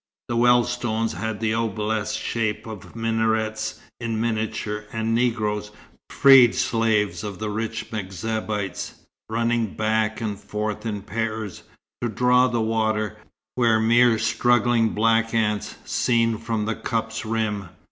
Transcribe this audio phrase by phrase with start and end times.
[0.29, 5.69] The well stones had the obelisk shape of the minarets, in miniature; and Negroes
[6.09, 8.95] freed slaves of the rich M'Zabites
[9.29, 11.61] running back and forth in pairs,
[12.01, 13.17] to draw the water,
[13.55, 17.69] were mere struggling black ants, seen from the cup's rim.